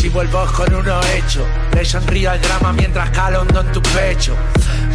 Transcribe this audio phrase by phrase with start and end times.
[0.00, 4.34] Si vuelvo con uno hecho, le sonrío al drama mientras calo hondo en tu pecho.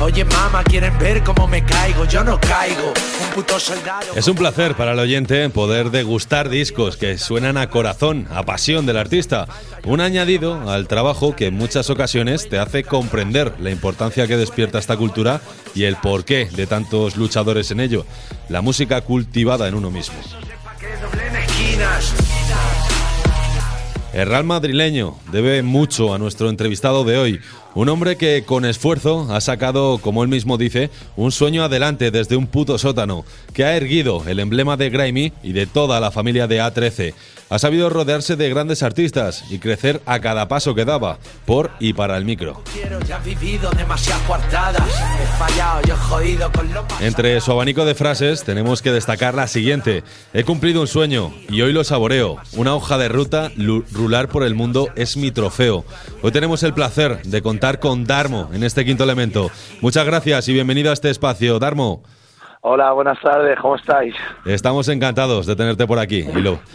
[0.01, 2.87] Oye, mamá, quieren ver cómo me caigo, yo no caigo.
[3.21, 4.13] Un puto soldado.
[4.13, 8.85] Es un placer para el oyente poder degustar discos que suenan a corazón, a pasión
[8.85, 9.47] del artista.
[9.85, 14.79] Un añadido al trabajo que en muchas ocasiones te hace comprender la importancia que despierta
[14.79, 15.39] esta cultura
[15.73, 18.05] y el porqué de tantos luchadores en ello.
[18.49, 20.17] La música cultivada en uno mismo.
[24.13, 27.41] El Real madrileño debe mucho a nuestro entrevistado de hoy,
[27.73, 32.35] un hombre que con esfuerzo ha sacado, como él mismo dice, un sueño adelante desde
[32.35, 36.47] un puto sótano, que ha erguido el emblema de Grammy y de toda la familia
[36.47, 37.13] de A13.
[37.49, 41.93] Ha sabido rodearse de grandes artistas y crecer a cada paso que daba, por y
[41.93, 42.63] para el micro.
[47.01, 50.03] Entre su abanico de frases tenemos que destacar la siguiente.
[50.33, 52.37] He cumplido un sueño y hoy lo saboreo.
[52.53, 53.51] Una hoja de ruta,
[53.91, 55.83] rular por el mundo es mi trofeo.
[56.21, 59.51] Hoy tenemos el placer de contar con Darmo en este quinto elemento.
[59.81, 61.59] Muchas gracias y bienvenido a este espacio.
[61.59, 62.01] Darmo.
[62.61, 64.15] Hola, buenas tardes, ¿cómo estáis?
[64.45, 66.25] Estamos encantados de tenerte por aquí,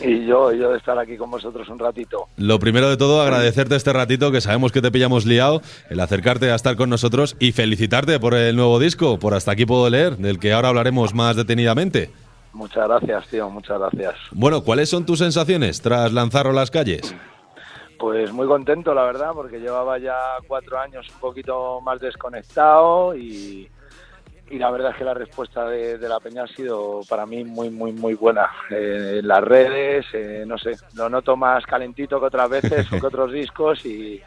[0.01, 2.29] Y yo, yo de estar aquí con vosotros un ratito.
[2.37, 6.51] Lo primero de todo, agradecerte este ratito, que sabemos que te pillamos liado, el acercarte
[6.51, 10.17] a estar con nosotros y felicitarte por el nuevo disco, por Hasta aquí puedo leer,
[10.17, 12.11] del que ahora hablaremos más detenidamente.
[12.53, 14.14] Muchas gracias, tío, muchas gracias.
[14.31, 17.14] Bueno, ¿cuáles son tus sensaciones tras lanzarlo a las calles?
[17.98, 20.16] Pues muy contento, la verdad, porque llevaba ya
[20.47, 23.70] cuatro años un poquito más desconectado y
[24.48, 27.69] y la verdad es que la respuesta de, la peña ha sido para mí muy,
[27.69, 28.48] muy, muy buena.
[28.70, 33.05] Eh, en las redes, eh, no sé, lo noto más calentito que otras veces que
[33.05, 34.20] otros discos y,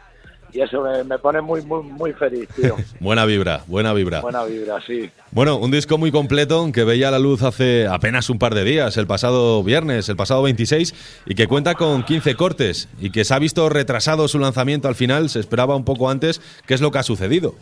[0.54, 2.76] eso me, pone muy, muy, muy feliz, tío.
[3.00, 4.20] buena vibra, buena vibra.
[4.20, 5.10] Buena vibra, sí.
[5.30, 8.96] Bueno, un disco muy completo que veía la luz hace apenas un par de días,
[8.96, 13.34] el pasado viernes, el pasado 26, y que cuenta con 15 cortes y que se
[13.34, 16.40] ha visto retrasado su lanzamiento al final, se esperaba un poco antes.
[16.66, 17.54] ¿Qué es lo que ha sucedido?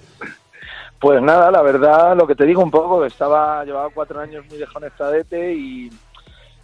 [1.01, 4.59] Pues nada, la verdad, lo que te digo un poco, estaba llevaba cuatro años muy
[4.59, 5.91] desconectadete y,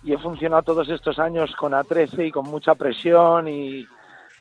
[0.02, 3.86] y he funcionado todos estos años con A13 y con mucha presión y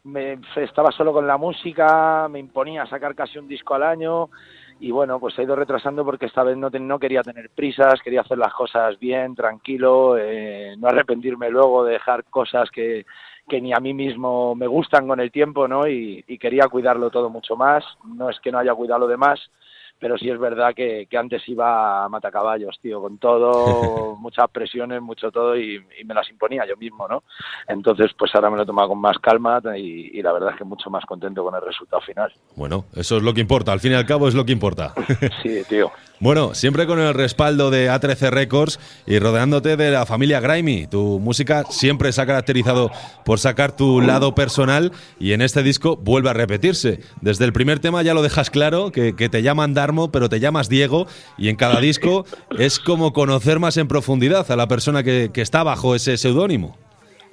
[0.03, 4.29] me, estaba solo con la música, me imponía sacar casi un disco al año
[4.79, 8.21] y bueno, pues he ido retrasando porque esta vez no, no quería tener prisas, quería
[8.21, 13.05] hacer las cosas bien, tranquilo, eh, no arrepentirme luego de dejar cosas que,
[13.47, 15.87] que ni a mí mismo me gustan con el tiempo, ¿no?
[15.87, 17.83] Y, y, quería cuidarlo todo mucho más.
[18.03, 19.39] No es que no haya cuidado lo demás,
[20.03, 25.31] pero sí es verdad que, antes iba a matacaballos, tío, con todo, muchas presiones, mucho
[25.31, 27.23] todo, y, me las imponía yo mismo, ¿no?
[27.69, 30.65] Entonces, pues ahora me lo he tomado con más calma y, la verdad es que
[30.65, 32.33] mucho más contento con el resultado final.
[32.57, 34.93] Bueno, eso es lo que importa, al fin y al cabo es lo que importa.
[35.41, 35.89] sí, tío.
[36.23, 40.87] Bueno, siempre con el respaldo de A13 Records y rodeándote de la familia Grimy.
[40.87, 42.91] Tu música siempre se ha caracterizado
[43.25, 47.01] por sacar tu lado personal y en este disco vuelve a repetirse.
[47.19, 49.73] Desde el primer tema ya lo dejas claro, que, te llaman
[50.11, 52.25] Pero te llamas Diego y en cada disco
[52.57, 56.77] es como conocer más en profundidad a la persona que, está bajo ese seudónimo.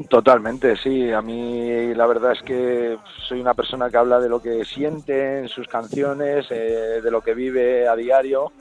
[0.09, 1.11] Totalmente, sí.
[1.13, 2.97] A mí la verdad es que
[3.29, 7.21] soy una persona que habla de lo que siente en sus canciones, eh, de lo
[7.21, 8.53] que vive a diario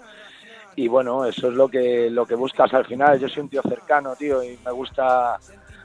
[0.76, 3.20] y bueno, eso es lo que lo que buscas al final.
[3.20, 5.38] Yo soy un tío cercano, tío, y me gusta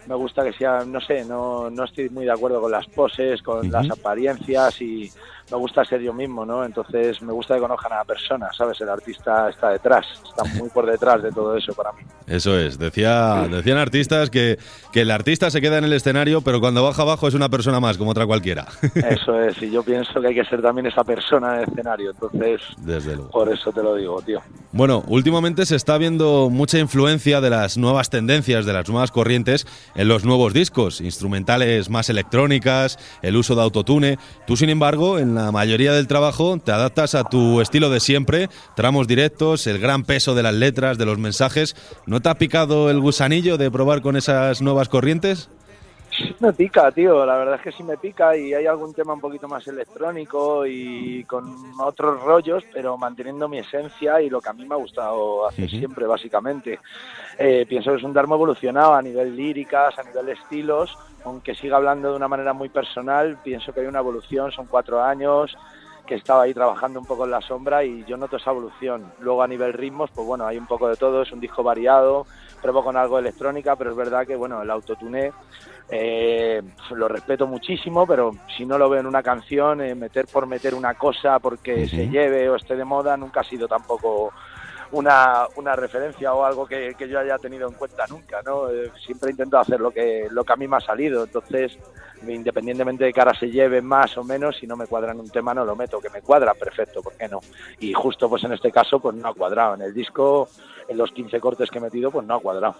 [0.07, 3.43] me gusta que sea, no sé, no, no estoy muy de acuerdo con las poses,
[3.43, 5.11] con las apariencias y
[5.51, 6.65] me gusta ser yo mismo, ¿no?
[6.65, 8.81] Entonces me gusta que conozcan a la persona, ¿sabes?
[8.81, 12.03] El artista está detrás, está muy por detrás de todo eso para mí.
[12.27, 14.59] Eso es, decía, decían artistas que,
[14.93, 17.81] que el artista se queda en el escenario, pero cuando baja abajo es una persona
[17.81, 18.67] más, como otra cualquiera.
[18.95, 22.11] Eso es, y yo pienso que hay que ser también esa persona en el escenario,
[22.11, 23.31] entonces Desde luego.
[23.31, 24.41] por eso te lo digo, tío.
[24.73, 29.67] Bueno, últimamente se está viendo mucha influencia de las nuevas tendencias, de las nuevas corrientes
[29.95, 34.19] en los nuevos discos, instrumentales más electrónicas, el uso de autotune.
[34.47, 38.49] Tú, sin embargo, en la mayoría del trabajo te adaptas a tu estilo de siempre,
[38.77, 41.77] tramos directos, el gran peso de las letras, de los mensajes.
[42.07, 45.49] ¿No te ha picado el gusanillo de probar con esas nuevas corrientes?
[46.17, 49.15] Sí me pica, tío, la verdad es que sí me pica y hay algún tema
[49.15, 51.45] un poquito más electrónico y con
[51.81, 55.69] otros rollos, pero manteniendo mi esencia y lo que a mí me ha gustado hacer
[55.69, 56.79] siempre, básicamente.
[57.37, 61.79] Eh, pienso que es un Dharma evolucionado a nivel líricas, a nivel estilos, aunque siga
[61.79, 65.57] hablando de una manera muy personal, pienso que hay una evolución, son cuatro años,
[66.07, 69.13] que estaba ahí trabajando un poco en la sombra y yo noto esa evolución.
[69.21, 72.27] Luego a nivel ritmos, pues bueno, hay un poco de todo, es un disco variado,
[72.61, 75.33] pruebo con algo de electrónica, pero es verdad que bueno, el autotune
[75.91, 80.47] eh, lo respeto muchísimo, pero si no lo veo en una canción, eh, meter por
[80.47, 84.33] meter una cosa porque se lleve o esté de moda, nunca ha sido tampoco
[84.95, 88.71] una, una referencia o algo que, que yo haya tenido en cuenta nunca, ¿no?
[88.71, 91.79] Eh, siempre intento hacer lo que, lo que a mí me ha salido, entonces
[92.27, 95.29] independientemente de que ahora se lleve más o menos, si no me cuadra en un
[95.29, 97.41] tema no lo meto, que me cuadra, perfecto, ¿por qué no?
[97.81, 100.49] Y justo pues en este caso pues no ha cuadrado, en el disco,
[100.89, 102.77] en los 15 cortes que he metido pues no ha cuadrado.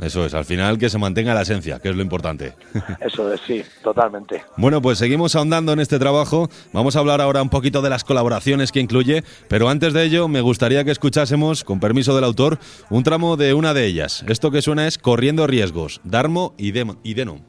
[0.00, 2.54] Eso es, al final que se mantenga la esencia, que es lo importante.
[3.00, 4.44] Eso es, sí, totalmente.
[4.56, 8.04] Bueno, pues seguimos ahondando en este trabajo, vamos a hablar ahora un poquito de las
[8.04, 12.58] colaboraciones que incluye, pero antes de ello me gustaría que escuchásemos, con permiso del autor,
[12.90, 14.24] un tramo de una de ellas.
[14.28, 17.40] Esto que suena es Corriendo Riesgos, Darmo y, y Denom.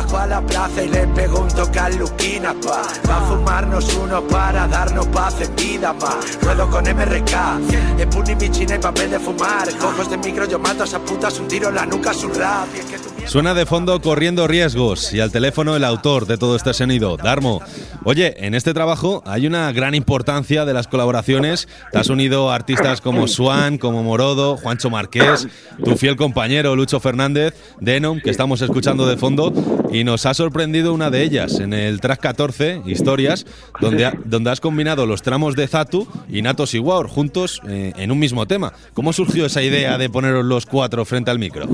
[0.00, 2.82] Bajo a la plaza y le pego un toque a Luquina, pa.
[3.06, 6.18] Va a fumarnos uno para darnos paz en vida, pa.
[6.40, 9.68] Ruedo con MRK, de puni mi china y papel de fumar.
[9.76, 12.72] Cojos de micro, yo mato a esas putas, un tiro en la nuca, su rap.
[12.72, 17.16] Que Suena de fondo corriendo riesgos y al teléfono el autor de todo este sonido,
[17.16, 17.62] Darmo.
[18.02, 21.68] Oye, en este trabajo hay una gran importancia de las colaboraciones.
[21.92, 25.46] Te has unido a artistas como Swan, como Morodo, Juancho Marqués,
[25.84, 29.52] tu fiel compañero Lucho Fernández, Denom, que estamos escuchando de fondo,
[29.92, 33.46] y nos ha sorprendido una de ellas en el track 14, Historias,
[33.80, 38.18] donde, donde has combinado los tramos de Zatu y Natos y juntos eh, en un
[38.18, 38.72] mismo tema.
[38.92, 41.68] ¿Cómo surgió esa idea de poneros los cuatro frente al micro?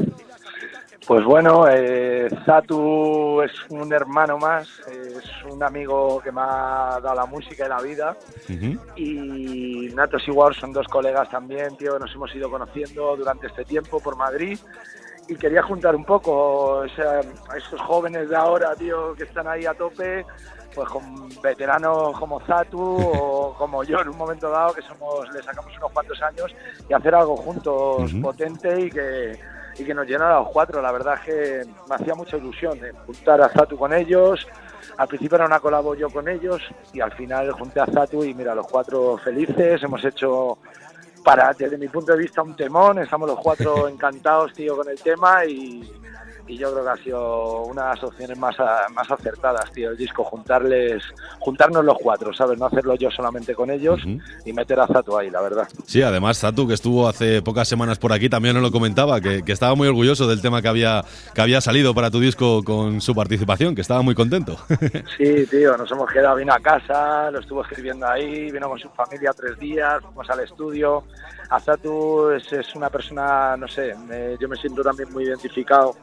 [1.06, 7.14] Pues bueno, eh, Zatu es un hermano más, es un amigo que me ha dado
[7.14, 8.16] la música y la vida.
[8.96, 13.64] Y Natos y son dos colegas también, tío, que nos hemos ido conociendo durante este
[13.64, 14.58] tiempo por Madrid.
[15.28, 17.20] Y quería juntar un poco o sea,
[17.50, 20.26] a esos jóvenes de ahora, tío, que están ahí a tope,
[20.74, 25.40] pues con veteranos como Zatu o como yo en un momento dado, que somos, le
[25.40, 26.52] sacamos unos cuantos años,
[26.88, 29.38] y hacer algo juntos potente y que
[29.78, 30.80] y que nos llenara a los cuatro.
[30.80, 34.46] La verdad es que me hacía mucha ilusión de juntar a Zatu con ellos.
[34.96, 36.62] Al principio era una colabo yo con ellos
[36.92, 39.82] y al final junté a Zatu y mira, los cuatro felices.
[39.82, 40.58] Hemos hecho,
[41.24, 42.98] para desde mi punto de vista, un temón.
[42.98, 45.82] Estamos los cuatro encantados, tío, con el tema y,
[46.46, 48.56] y yo creo que ha sido una de las opciones más,
[48.94, 51.02] más acertadas, tío, el disco, juntarles,
[51.38, 52.58] juntarnos los cuatro, ¿sabes?
[52.58, 54.00] No hacerlo yo solamente con ellos
[54.44, 55.68] y meter a Zatu ahí, la verdad.
[55.86, 59.42] Sí, además Zatu, que estuvo hace pocas semanas por aquí, también nos lo comentaba, que,
[59.46, 61.04] estaba muy orgulloso del tema que había,
[61.34, 64.58] que había salido para tu disco con su participación, que estaba muy contento.
[65.16, 68.88] sí, tío, nos hemos quedado, vino a casa, lo estuvo escribiendo ahí, vino con su
[68.90, 71.04] familia tres días, fuimos al estudio.
[71.50, 73.94] Azatu es, es una persona, no sé,
[74.38, 75.94] yo me siento también muy identificado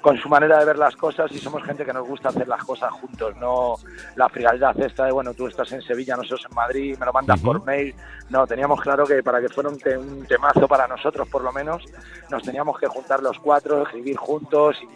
[0.00, 2.62] con su manera de ver las cosas y somos gente que nos gusta hacer las
[2.64, 3.76] cosas juntos, no
[4.16, 7.40] la frialdad esta de, bueno, tú estás en Sevilla, nosotros en Madrid, me lo mandas
[7.40, 7.94] por mail.
[8.30, 11.84] No, teníamos claro que para que fuera un, un, temazo para nosotros, por lo menos,
[12.30, 14.88] nos teníamos que juntar los cuatro, escribir juntos y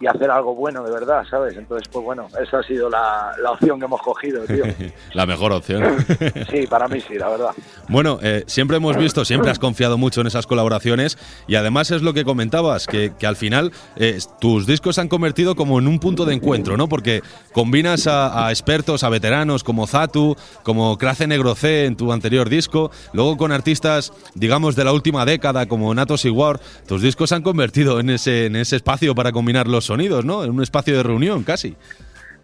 [0.00, 1.54] y hacer algo bueno de verdad, ¿sabes?
[1.58, 4.64] Entonces, pues bueno, esa ha sido la, opción que hemos cogido, tío.
[5.12, 5.84] la mejor opción.
[6.50, 7.50] sí, para mí sí, la verdad.
[7.86, 12.00] Bueno, eh, siempre hemos visto, siempre has confiado mucho en esas colaboraciones y además es
[12.00, 15.98] lo que comentabas, que, al final eh, tus discos se han convertido como en un
[15.98, 16.88] punto de encuentro, ¿no?
[16.88, 17.20] Porque
[17.52, 22.90] combinas a, expertos, a veteranos como Zatu, como Crace Negro C en tu anterior disco,
[23.12, 27.34] luego con artistas, digamos, de la última década como Natos y War, tus discos se
[27.34, 30.44] han convertido en ese, en ese espacio para combinar los sonidos, ¿no?
[30.44, 31.76] En un espacio de reunión casi.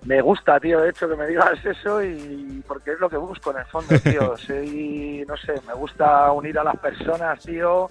[0.04, 3.52] Me gusta, tío, de hecho, que me digas eso y porque es lo que busco
[3.52, 4.36] en el fondo, tío.
[4.46, 7.88] Soy, no sé, me gusta unir a las personas, tío,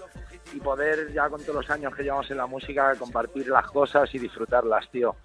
[0.54, 4.14] y poder, ya con todos los años que llevamos en la música, compartir las cosas
[4.14, 5.16] y disfrutarlas, tío.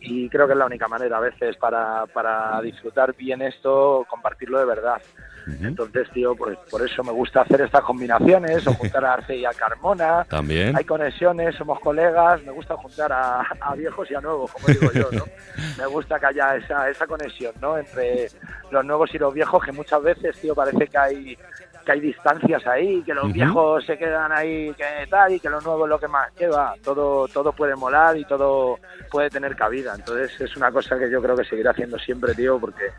[0.00, 4.58] Y creo que es la única manera a veces para, para disfrutar bien esto, compartirlo
[4.58, 5.02] de verdad.
[5.46, 9.44] Entonces, tío, pues por eso me gusta hacer estas combinaciones, o juntar a Arce y
[9.44, 10.24] a Carmona.
[10.28, 10.76] También.
[10.76, 15.08] Hay conexiones, somos colegas, me gusta juntar a, viejos y a nuevos, como digo yo,
[15.12, 15.24] ¿no?
[15.78, 17.78] me gusta que haya esa, esa conexión, ¿no?
[17.78, 18.28] Entre
[18.70, 21.38] los nuevos y los viejos, que muchas veces, tío, parece que hay
[21.86, 25.60] que hay distancias ahí, que los viejos se quedan ahí, que tal, y que lo
[25.60, 26.74] nuevo es lo que más lleva.
[26.82, 28.78] Todo, todo puede molar y todo
[29.10, 29.94] puede tener cabida.
[29.94, 32.90] Entonces es una cosa que yo creo que seguiré haciendo siempre, tío, porque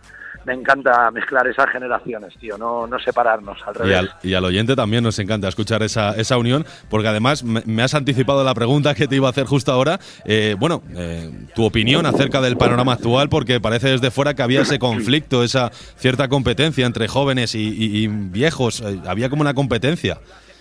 [0.48, 4.10] me encanta mezclar esas generaciones, tío, no, no separarnos, al revés.
[4.24, 8.46] Y al, oyente también nos encanta escuchar esa, esa unión, porque además me, has anticipado
[8.46, 10.00] la pregunta que te iba a hacer justo ahora.
[10.24, 14.62] Eh, bueno, eh, tu opinión acerca del panorama actual, porque parece desde fuera que había
[14.62, 20.20] ese conflicto, esa cierta competencia entre jóvenes y, viejos, eh, había como una competencia.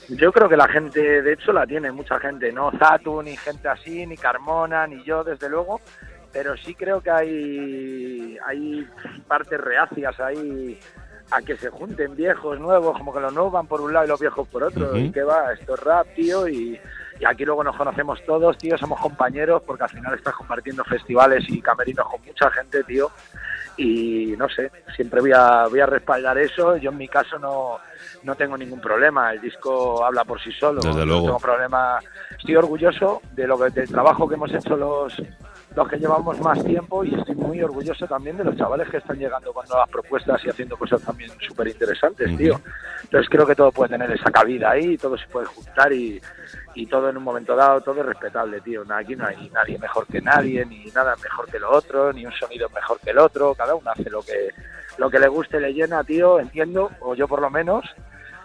[0.09, 3.69] Yo creo que la gente, de hecho, la tiene mucha gente, no Zatu, ni gente
[3.69, 5.81] así, ni Carmona, ni yo, desde luego
[6.37, 8.87] pero sí creo que hay, hay
[9.27, 10.79] partes reacias ahí
[11.31, 14.09] a que se junten viejos, nuevos, como que los nuevos van por un lado y
[14.09, 14.95] los viejos por otro.
[14.99, 15.55] ¿Y qué va?
[15.55, 16.79] Esto es rap, tío, y,
[17.27, 21.63] aquí luego nos conocemos todos, tío, somos compañeros, porque al final estás compartiendo festivales y
[21.63, 23.11] camerinos con mucha gente, tío.
[23.77, 26.77] Y no sé, siempre voy a, voy a respaldar eso.
[26.77, 27.79] Yo en mi caso no,
[28.23, 31.25] no tengo ningún problema, el disco habla por sí solo, Desde no luego.
[31.27, 31.99] tengo problema.
[32.39, 35.21] Estoy orgulloso de lo que, del trabajo que hemos hecho los
[35.77, 39.19] los que llevamos más tiempo y estoy muy orgulloso también de los chavales que están
[39.19, 42.59] llegando con nuevas propuestas y haciendo cosas también súper interesantes, tío.
[43.03, 46.19] Entonces creo que todo puede tener esa cabida ahí, todo se puede juntar y,
[46.75, 48.85] y todo en un momento dado, todo es respetable, tío.
[48.89, 52.33] Aquí no hay nadie mejor que nadie, ni nada mejor que lo otro, ni un
[52.33, 54.49] sonido mejor que el otro, cada uno hace lo que,
[54.97, 57.85] lo que le guste, le llena, tío, entiendo, o yo por lo menos,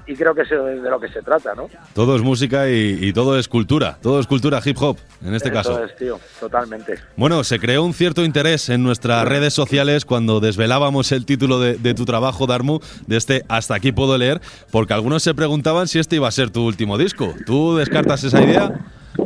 [0.08, 1.70] y creo que es de lo que se trata, ¿no?
[1.94, 3.98] Todo es música y, y todo es cultura.
[4.02, 5.84] Todo es cultura hip hop, en este Eso caso.
[5.84, 6.96] es, tío, totalmente.
[7.16, 11.76] Bueno, se creó un cierto interés en nuestras redes sociales cuando desvelábamos el título de,
[11.76, 14.42] de tu trabajo, Darmu, de este Hasta aquí puedo leer,
[14.72, 17.34] porque algunos se preguntaban si este iba a ser tu último disco.
[17.46, 18.72] ¿Tú descartas esa idea?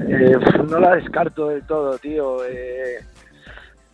[0.08, 0.34] Eh,
[0.70, 2.44] no la descarto del todo, tío.
[2.46, 3.00] Eh,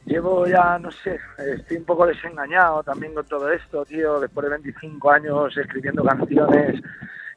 [0.05, 4.19] llevo ya, no sé, estoy un poco desengañado también con todo esto, tío.
[4.19, 6.81] Después de 25 años escribiendo canciones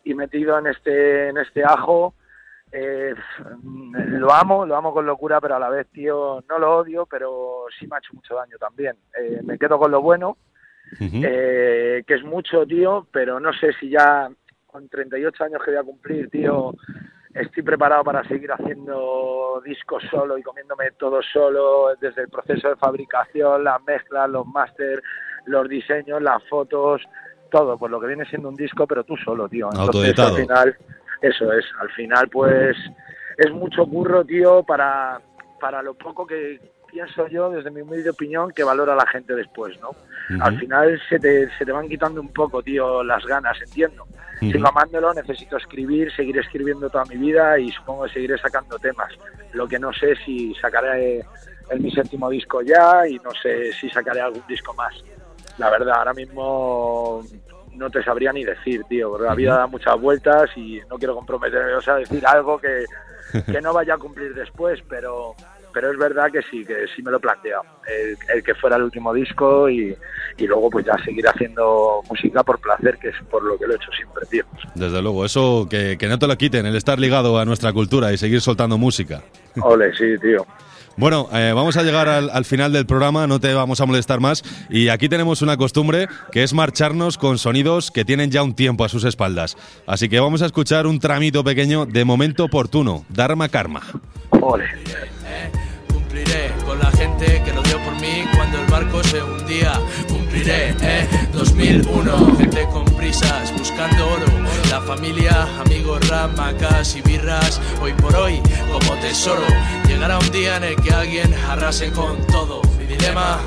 [0.05, 2.15] y metido en este, en este ajo.
[2.77, 3.15] Eh,
[3.93, 7.67] lo amo, lo amo con locura, pero a la vez, tío, no lo odio, pero
[7.79, 8.97] sí me ha hecho mucho daño también.
[9.17, 10.37] Eh, me quedo con lo bueno,
[11.01, 14.29] eh, que es mucho, tío, pero no sé si ya
[14.67, 16.75] con 38 años que voy a cumplir, tío,
[17.35, 22.77] estoy preparado para seguir haciendo discos solo y comiéndome todo solo, desde el proceso de
[22.77, 25.03] fabricación, las mezclas, los máster,
[25.47, 27.03] los diseños, las fotos,
[27.51, 29.69] todo, pues lo que viene siendo un disco, pero tú solo, tío.
[29.71, 30.77] Entonces, al final,
[31.21, 32.77] eso es, al final, pues,
[33.37, 35.21] es mucho curro, tío, para,
[35.61, 36.61] para lo poco que
[36.95, 39.91] pienso yo, desde mi humilde opinión, que valora la gente después, ¿no?
[40.41, 40.61] Al Ujú.
[40.61, 44.05] final se te, se te van quitando un poco, tío, las ganas, entiendo.
[44.41, 44.53] Ujú.
[44.53, 49.13] Sigo amándolo, necesito escribir, seguir escribiendo toda mi vida y supongo que seguiré sacando temas.
[49.53, 51.25] Lo que no sé si sacaré
[51.71, 54.95] el, mi séptimo disco ya y no sé si sacaré algún disco más.
[55.59, 57.25] La verdad, ahora mismo
[57.75, 61.17] no te sabría ni decir, tío, porque la vida da muchas vueltas y no quiero
[61.17, 62.85] comprometerme o sea, decir algo que,
[63.51, 65.35] que no vaya a cumplir después, pero
[65.75, 68.77] pero es verdad que sí, que sí me lo he planteado, el, el que fuera
[68.77, 69.95] el último disco y,
[70.39, 73.75] y luego pues ya seguir haciendo música por placer, que es por lo que lo
[73.75, 74.45] he hecho siempre, tío.
[74.75, 78.13] Desde luego, eso que, que no te lo quiten, el estar ligado a nuestra cultura
[78.13, 79.23] y seguir soltando música.
[79.61, 80.47] Ole, sí, tío.
[80.97, 84.21] Bueno, eh, vamos a llegar al, al final del programa, no te vamos a molestar
[84.21, 84.45] más.
[84.71, 88.85] Y aquí tenemos una costumbre que es marcharnos con sonidos que tienen ya un tiempo
[88.85, 89.57] a sus espaldas.
[89.89, 93.83] Así que vamos a escuchar un tramito pequeño de momento oportuno, Dharma Karma.
[94.41, 94.67] Ole.
[96.15, 99.81] Cumpliré con la gente que lo dio por mí cuando el barco se hundía.
[100.07, 102.37] Cumpliré, eh, 2001.
[102.37, 104.27] Gente con prisas buscando oro.
[104.71, 107.61] La familia, amigos, ramacas y birras.
[107.83, 108.41] Hoy por hoy,
[108.71, 109.43] como tesoro.
[109.89, 112.63] Llegará un día en el que alguien arrase con todo.
[112.79, 113.41] Mi dilema.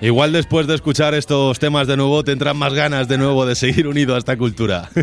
[0.00, 3.88] Igual después de escuchar estos temas de nuevo tendrán más ganas de nuevo de seguir
[3.88, 4.88] unido a esta cultura.
[4.94, 5.02] Sí,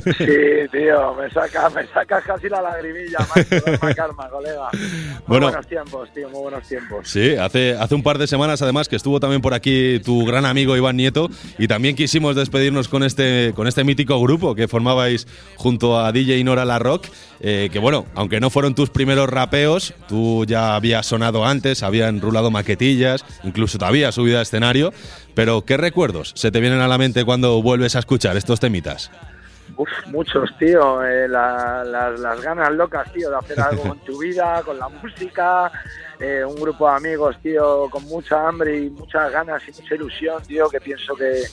[0.71, 4.69] tío, me sacas me sacas casi la lagrimilla, macho, karma, colega.
[4.71, 5.47] Muy Bueno.
[5.47, 7.09] buenos tiempos, tío, muy buenos tiempos.
[7.09, 10.45] Sí, hace, hace un par de semanas además que estuvo también por aquí tu gran
[10.45, 15.27] amigo Iván Nieto y también quisimos despedirnos con este, con este mítico grupo que formabais
[15.57, 17.07] junto a DJ Nora La Rock,
[17.39, 22.21] eh, que bueno, aunque no fueron tus primeros rapeos, tú ya habías sonado antes, habían
[22.21, 24.93] rulado maquetillas, incluso te habías subido a escenario,
[25.33, 29.11] pero ¿qué recuerdos se te vienen a la mente cuando vuelves a escuchar estos temitas?
[29.77, 31.03] Uf, muchos, tío.
[31.03, 34.87] eh, la- las- las ganas locas, tío, de hacer algo con tu vida, con la
[34.89, 35.71] música.
[36.17, 40.41] eh, un grupo de amigos, tío, con mucha hambre y muchas ganas y mucha ilusión,
[40.47, 41.43] tío, que pienso que,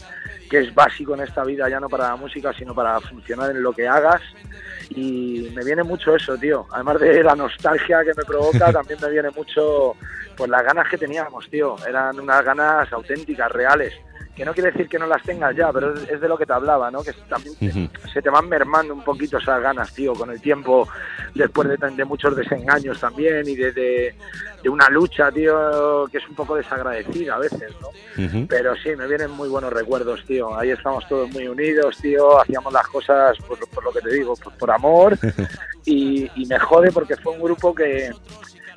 [0.49, 3.61] que es básico en esta vida, ya no para la música, sino para funcionar en
[3.61, 4.21] lo que hagas.
[4.95, 6.67] Y me viene mucho eso, tío.
[6.71, 9.95] Además de la nostalgia que me provoca, también me viene mucho
[10.37, 11.77] pues las ganas que teníamos, tío.
[11.87, 13.95] Eran unas ganas auténticas, reales.
[14.37, 16.47] Que no quiere decir que no las tengas ya, pero es, es de lo que
[16.47, 17.03] te hablaba, ¿no?
[17.03, 17.55] Que también
[18.13, 20.89] se te van mermando un poquito esas ganas, tío, con el tiempo,
[21.35, 24.15] después de, de muchos desengaños también y de, de,
[24.63, 27.89] de una lucha, tío, que es un poco desagradecida a veces, ¿no?
[28.49, 30.57] Pero sí, me vienen muy buenos recuerdos, tío.
[30.59, 32.41] Ahí estamos todos muy unidos, tío.
[32.41, 35.19] Hacíamos las cosas, por, por lo que te digo, pues por amor.
[35.85, 38.13] Y, y me jode porque fue un grupo que,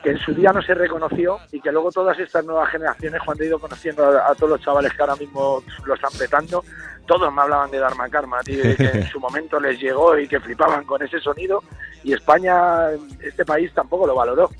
[0.05, 3.43] que en su día no se reconoció y que luego todas estas nuevas generaciones, cuando
[3.43, 6.63] he ido conociendo a, a todos los chavales que ahora mismo lo están petando,
[7.07, 10.27] todos me hablaban de Dharma Karma, tío, y que en su momento les llegó y
[10.27, 11.63] que flipaban con ese sonido.
[12.03, 14.51] Y España, este país, tampoco lo valoró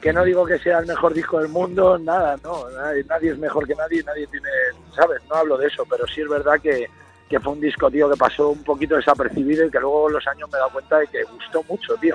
[0.00, 3.38] que no digo que sea el mejor disco del mundo, nada, no, nadie, nadie es
[3.38, 4.48] mejor que nadie, nadie tiene,
[4.94, 5.20] ¿sabes?
[5.30, 6.88] No hablo de eso, pero sí es verdad que,
[7.28, 10.48] que fue un disco, tío, que pasó un poquito desapercibido y que luego los años
[10.52, 12.14] me he dado cuenta de que gustó mucho, tío.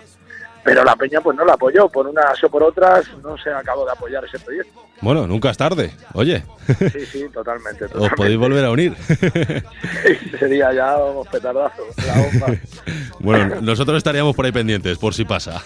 [0.64, 3.86] Pero la peña pues no la apoyó, por unas o por otras no se acabó
[3.86, 4.89] de apoyar ese proyecto.
[5.02, 6.44] Bueno, nunca es tarde, oye.
[6.78, 7.86] Sí, sí, totalmente.
[7.96, 8.96] Os podéis volver a unir.
[10.40, 12.60] sería ya un petardazo, la bomba.
[13.20, 15.64] bueno, nosotros estaríamos por ahí pendientes, por si pasa.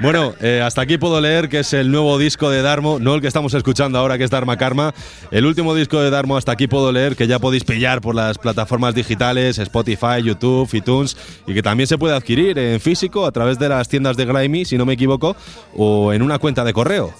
[0.00, 3.20] bueno, eh, hasta aquí puedo leer que es el nuevo disco de Darmo, no el
[3.20, 4.94] que estamos escuchando ahora, que es Dharma Karma.
[5.30, 8.38] El último disco de Darmo, hasta aquí puedo leer que ya podéis pillar por las
[8.38, 13.58] plataformas digitales, Spotify, YouTube, iTunes, y que también se puede adquirir en físico a través
[13.58, 15.36] de las tiendas de Grimy, si no me equivoco,
[15.74, 17.12] o en una cuenta de correo.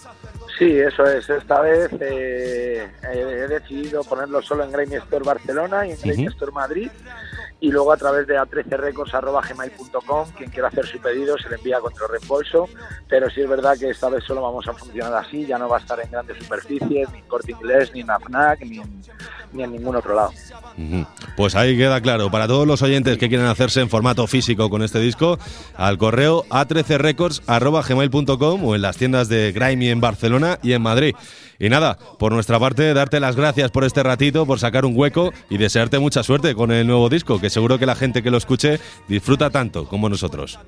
[0.60, 1.26] Sí, eso es.
[1.30, 6.52] Esta vez eh, he decidido ponerlo solo en Grimy Store Barcelona y en Grimy Store
[6.52, 6.90] Madrid
[7.60, 12.06] y luego a través de a13records.gmail.com quien quiera hacer su pedido se le envía contra
[12.08, 12.68] reembolso
[13.08, 15.76] pero sí es verdad que esta vez solo vamos a funcionar así ya no va
[15.76, 19.02] a estar en grandes superficies ni en Corte Inglés ni en AFNAC ni en,
[19.52, 20.32] ni en ningún otro lado.
[21.36, 24.80] Pues ahí queda claro para todos los oyentes que quieren hacerse en formato físico con
[24.82, 25.38] este disco
[25.76, 31.14] al correo a13records.gmail.com o en las tiendas de Grimy en Barcelona y en Madrid
[31.60, 35.30] y nada, por nuestra parte, darte las gracias por este ratito, por sacar un hueco
[35.50, 38.38] y desearte mucha suerte con el nuevo disco, que seguro que la gente que lo
[38.38, 40.58] escuche disfruta tanto como nosotros.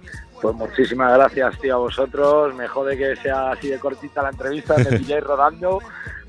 [0.43, 2.55] Pues muchísimas gracias, tío, a vosotros.
[2.55, 5.79] Me jode que sea así de cortita la entrevista, me pilláis rodando,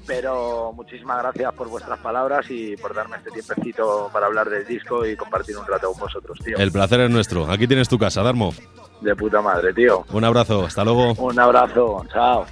[0.07, 5.05] pero muchísimas gracias por vuestras palabras y por darme este tiempecito para hablar del disco
[5.05, 6.57] y compartir un rato con vosotros, tío.
[6.57, 7.51] El placer es nuestro.
[7.51, 8.53] Aquí tienes tu casa, Darmo.
[9.01, 10.05] De puta madre, tío.
[10.13, 11.11] Un abrazo, hasta luego.
[11.15, 12.45] Un abrazo, chao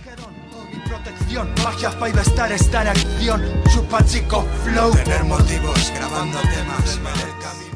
[0.91, 4.91] protección, magia, para estar, estar acción, chupa chico, flow.
[4.91, 7.70] Tener motivos grabando temas.